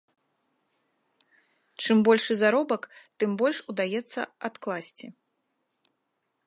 [1.83, 2.83] Чым большы заробак,
[3.23, 5.07] тым больш удаецца адкласці.